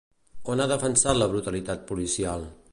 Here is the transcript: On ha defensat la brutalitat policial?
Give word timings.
On 0.53 0.63
ha 0.63 0.67
defensat 0.71 1.19
la 1.19 1.29
brutalitat 1.35 1.87
policial? 1.93 2.53